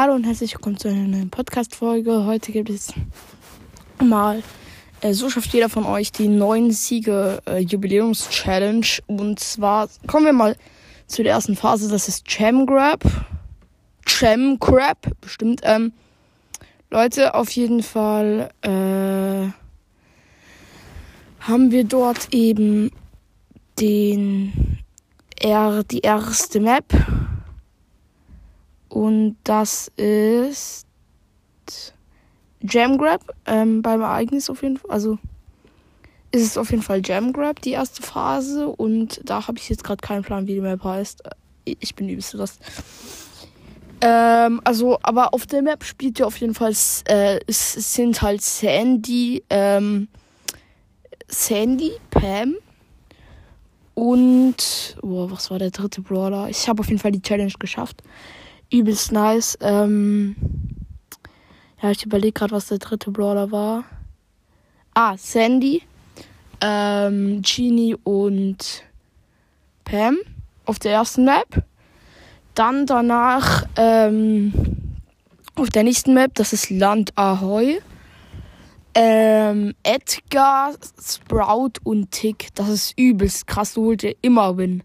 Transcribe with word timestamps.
Hallo 0.00 0.14
und 0.14 0.22
herzlich 0.22 0.54
willkommen 0.54 0.76
zu 0.76 0.86
einer 0.86 1.08
neuen 1.08 1.28
Podcast-Folge. 1.28 2.24
Heute 2.24 2.52
gibt 2.52 2.70
es 2.70 2.94
mal, 4.00 4.44
äh, 5.00 5.12
so 5.12 5.28
schafft 5.28 5.52
jeder 5.52 5.68
von 5.68 5.84
euch 5.86 6.12
die 6.12 6.28
neuen 6.28 6.70
Siege 6.70 7.42
äh, 7.46 7.58
Jubiläums-Challenge. 7.58 8.86
Und 9.08 9.40
zwar 9.40 9.88
kommen 10.06 10.26
wir 10.26 10.32
mal 10.32 10.56
zu 11.08 11.24
der 11.24 11.32
ersten 11.32 11.56
Phase, 11.56 11.90
das 11.90 12.06
ist 12.06 12.22
Jam 12.28 12.64
Grab. 12.64 13.02
Jam 14.06 14.60
Grab, 14.60 15.04
bestimmt. 15.20 15.62
Ähm, 15.64 15.92
Leute, 16.90 17.34
auf 17.34 17.50
jeden 17.50 17.82
Fall 17.82 18.50
äh, 18.62 19.50
haben 21.40 21.72
wir 21.72 21.82
dort 21.82 22.32
eben 22.32 22.92
den 23.80 24.78
er 25.40 25.82
die 25.82 26.02
erste 26.02 26.60
Map 26.60 26.84
und 28.98 29.36
das 29.44 29.92
ist 29.94 30.84
Jam 32.60 32.98
Grab 32.98 33.22
ähm, 33.46 33.80
beim 33.80 34.00
Ereignis 34.00 34.50
auf 34.50 34.64
jeden 34.64 34.76
Fall. 34.76 34.90
Also 34.90 35.18
ist 36.32 36.42
es 36.42 36.58
auf 36.58 36.72
jeden 36.72 36.82
Fall 36.82 37.00
Jam 37.04 37.32
Grab, 37.32 37.62
die 37.62 37.70
erste 37.70 38.02
Phase. 38.02 38.66
Und 38.66 39.20
da 39.22 39.46
habe 39.46 39.56
ich 39.58 39.68
jetzt 39.68 39.84
gerade 39.84 40.00
keinen 40.00 40.24
Plan, 40.24 40.48
wie 40.48 40.54
die 40.54 40.60
Map 40.60 40.82
heißt. 40.82 41.22
Ich 41.64 41.94
bin 41.94 42.08
übelst 42.08 42.34
das. 42.34 42.58
Ähm, 44.00 44.60
also, 44.64 44.98
aber 45.04 45.32
auf 45.32 45.46
der 45.46 45.62
Map 45.62 45.84
spielt 45.84 46.18
ja 46.18 46.26
auf 46.26 46.38
jeden 46.38 46.54
Fall, 46.54 46.72
äh, 47.06 47.38
es, 47.46 47.76
es 47.76 47.94
sind 47.94 48.20
halt 48.20 48.42
Sandy, 48.42 49.44
ähm, 49.48 50.08
Sandy, 51.28 51.92
Pam 52.10 52.56
und, 53.94 54.96
oh, 55.02 55.30
was 55.30 55.52
war 55.52 55.60
der 55.60 55.70
dritte 55.70 56.00
Brawler? 56.00 56.48
Ich 56.48 56.68
habe 56.68 56.80
auf 56.80 56.88
jeden 56.88 56.98
Fall 56.98 57.12
die 57.12 57.22
Challenge 57.22 57.52
geschafft 57.60 58.02
übelst 58.70 59.12
nice. 59.12 59.58
Ähm, 59.60 60.36
ja, 61.80 61.90
ich 61.90 62.04
überlege 62.04 62.32
gerade, 62.32 62.52
was 62.52 62.66
der 62.66 62.78
dritte 62.78 63.10
Brawler 63.10 63.50
war. 63.50 63.84
Ah, 64.94 65.16
Sandy, 65.16 65.82
ähm, 66.60 67.42
Genie 67.42 67.96
und 68.02 68.82
Pam 69.84 70.18
auf 70.64 70.78
der 70.78 70.92
ersten 70.92 71.24
Map. 71.24 71.64
Dann 72.54 72.86
danach 72.86 73.64
ähm, 73.76 74.52
auf 75.54 75.70
der 75.70 75.84
nächsten 75.84 76.14
Map, 76.14 76.34
das 76.34 76.52
ist 76.52 76.70
Land 76.70 77.16
Ahoy. 77.16 77.80
Ähm, 78.94 79.74
Edgar, 79.84 80.74
Sprout 81.00 81.74
und 81.84 82.10
Tick. 82.10 82.48
Das 82.56 82.68
ist 82.68 82.98
übelst 82.98 83.46
krass. 83.46 83.74
Du 83.74 83.84
holt 83.84 84.02
dir 84.02 84.16
immer 84.22 84.56
Win. 84.56 84.82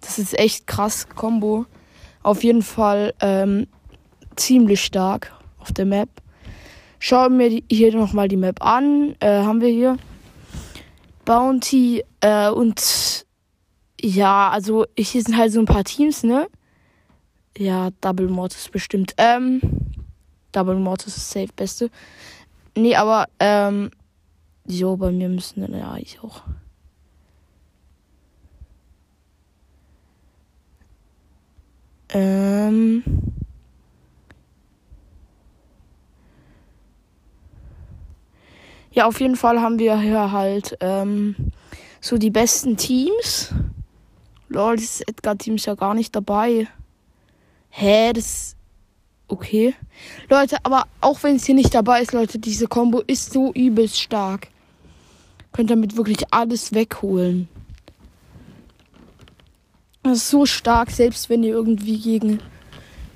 Das 0.00 0.18
ist 0.18 0.36
echt 0.36 0.66
krass 0.66 1.06
Combo 1.14 1.66
auf 2.24 2.42
jeden 2.42 2.62
Fall 2.62 3.14
ähm, 3.20 3.68
ziemlich 4.34 4.82
stark 4.82 5.32
auf 5.60 5.72
der 5.72 5.84
Map. 5.84 6.08
Schauen 6.98 7.38
wir 7.38 7.62
hier 7.70 7.94
nochmal 7.94 8.28
die 8.28 8.36
Map 8.36 8.64
an. 8.64 9.14
Äh, 9.20 9.42
haben 9.42 9.60
wir 9.60 9.68
hier 9.68 9.96
Bounty 11.24 12.02
äh, 12.20 12.48
und 12.50 13.24
ja, 14.00 14.50
also 14.50 14.86
hier 14.98 15.22
sind 15.22 15.36
halt 15.36 15.52
so 15.52 15.60
ein 15.60 15.66
paar 15.66 15.84
Teams, 15.84 16.24
ne? 16.24 16.48
Ja, 17.56 17.90
Double 18.00 18.28
Mortis 18.28 18.68
bestimmt. 18.68 19.14
Ähm, 19.16 19.60
Double 20.52 20.76
Mortis 20.76 21.16
ist 21.16 21.30
safe 21.30 21.52
beste. 21.54 21.90
Nee, 22.76 22.96
aber 22.96 23.26
ähm, 23.38 23.90
so 24.66 24.96
bei 24.96 25.10
mir 25.12 25.28
müssen 25.28 25.72
ja 25.72 25.96
ich 25.96 26.20
auch. 26.20 26.42
Ähm. 32.14 33.02
Ja, 38.92 39.06
auf 39.06 39.20
jeden 39.20 39.34
Fall 39.34 39.60
haben 39.60 39.80
wir 39.80 39.98
hier 39.98 40.30
halt 40.30 40.76
ähm, 40.80 41.34
so 42.00 42.16
die 42.16 42.30
besten 42.30 42.76
Teams. 42.76 43.52
Lol, 44.48 44.76
das 44.76 45.00
Edgar-Team 45.00 45.56
ist 45.56 45.66
ja 45.66 45.74
gar 45.74 45.94
nicht 45.94 46.14
dabei. 46.14 46.68
Hä, 47.70 48.12
das. 48.12 48.54
Okay. 49.26 49.74
Leute, 50.30 50.58
aber 50.62 50.84
auch 51.00 51.20
wenn 51.24 51.36
es 51.36 51.44
hier 51.44 51.56
nicht 51.56 51.74
dabei 51.74 52.02
ist, 52.02 52.12
Leute, 52.12 52.38
diese 52.38 52.68
Combo 52.68 53.02
ist 53.06 53.32
so 53.32 53.52
übelst 53.52 54.00
stark. 54.00 54.48
Könnt 55.50 55.70
damit 55.70 55.96
wirklich 55.96 56.18
alles 56.30 56.72
wegholen. 56.72 57.48
So 60.12 60.44
stark, 60.44 60.90
selbst 60.90 61.30
wenn 61.30 61.42
ihr 61.42 61.54
irgendwie 61.54 61.98
gegen 61.98 62.40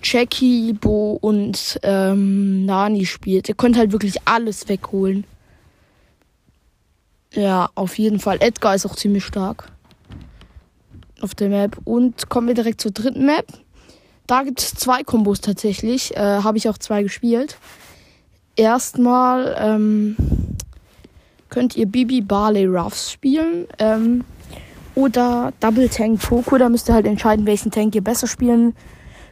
Jackie, 0.02 0.72
Bo 0.72 1.18
und 1.20 1.78
ähm, 1.82 2.64
Nani 2.64 3.04
spielt. 3.04 3.48
Ihr 3.48 3.54
könnt 3.54 3.76
halt 3.76 3.92
wirklich 3.92 4.16
alles 4.24 4.68
wegholen. 4.68 5.24
Ja, 7.34 7.68
auf 7.74 7.98
jeden 7.98 8.20
Fall. 8.20 8.38
Edgar 8.40 8.74
ist 8.74 8.86
auch 8.86 8.96
ziemlich 8.96 9.24
stark 9.24 9.70
auf 11.20 11.34
der 11.34 11.48
Map. 11.48 11.78
Und 11.84 12.28
kommen 12.28 12.48
wir 12.48 12.54
direkt 12.54 12.80
zur 12.80 12.90
dritten 12.90 13.26
Map. 13.26 13.46
Da 14.26 14.42
gibt 14.42 14.60
es 14.60 14.72
zwei 14.72 15.02
Kombos 15.02 15.40
tatsächlich. 15.40 16.16
Äh, 16.16 16.20
Habe 16.42 16.58
ich 16.58 16.68
auch 16.68 16.78
zwei 16.78 17.02
gespielt. 17.02 17.58
Erstmal 18.56 19.56
ähm, 19.58 20.16
könnt 21.48 21.76
ihr 21.76 21.86
Bibi 21.86 22.20
Barley 22.20 22.66
Ruffs 22.66 23.12
spielen. 23.12 23.66
Ähm, 23.78 24.24
oder 24.98 25.52
Double 25.60 25.88
Tank 25.88 26.20
Poco. 26.20 26.58
Da 26.58 26.68
müsst 26.68 26.88
ihr 26.88 26.94
halt 26.94 27.06
entscheiden, 27.06 27.46
welchen 27.46 27.70
Tank 27.70 27.94
ihr 27.94 28.02
besser 28.02 28.26
spielen 28.26 28.74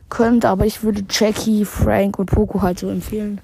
könnt. 0.09 0.45
Aber 0.45 0.65
ich 0.65 0.85
würde 0.85 1.05
Jackie, 1.11 1.65
Frank 1.65 2.19
und 2.19 2.27
Poco 2.27 2.63
halt 2.63 2.79
so 2.79 2.89
empfehlen. 2.89 3.41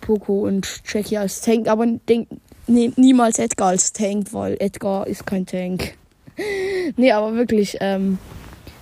Poco 0.00 0.46
und 0.46 0.82
Jackie 0.84 1.18
als 1.18 1.40
Tank. 1.40 1.68
Aber 1.68 1.86
denk, 1.86 2.28
nehmt 2.66 2.98
niemals 2.98 3.38
Edgar 3.38 3.68
als 3.68 3.92
Tank, 3.92 4.32
weil 4.32 4.56
Edgar 4.58 5.06
ist 5.06 5.24
kein 5.24 5.46
Tank. 5.46 5.94
nee, 6.96 7.12
aber 7.12 7.34
wirklich, 7.36 7.76
ähm, 7.80 8.18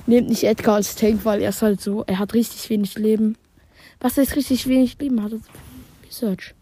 nehmt 0.07 0.31
nicht 0.31 0.45
Edgar 0.45 0.77
als 0.77 0.95
Tank, 0.95 1.21
weil 1.25 1.43
er 1.43 1.51
ist 1.51 1.61
halt 1.61 1.83
so, 1.83 2.05
er 2.07 2.19
hat 2.19 2.33
richtig 2.33 2.71
wenig 2.71 2.97
Leben. 2.97 3.37
Was 4.01 4.17
heißt 4.17 4.37
richtig 4.37 4.67
wenig 4.67 4.99
Leben? 4.99 5.23
Hat 5.23 5.33
er 5.33 5.41
Research. 6.09 6.55